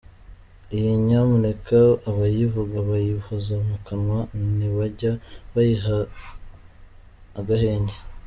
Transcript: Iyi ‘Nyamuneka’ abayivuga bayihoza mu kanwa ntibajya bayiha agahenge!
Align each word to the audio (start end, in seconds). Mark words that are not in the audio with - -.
Iyi 0.75 0.91
‘Nyamuneka’ 1.05 1.77
abayivuga 2.09 2.77
bayihoza 2.89 3.53
mu 3.67 3.77
kanwa 3.85 4.19
ntibajya 4.57 5.11
bayiha 5.53 5.97
agahenge! 7.39 7.95